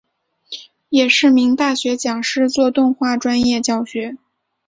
[0.89, 4.17] 也是名大学讲师做动画专业教学。